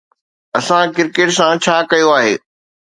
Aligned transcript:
اسان 0.57 0.85
ڪرڪيٽ 0.95 1.29
سان 1.37 1.53
ڇا 1.63 1.75
ڪيو 1.91 2.07
آهي؟ 2.17 2.33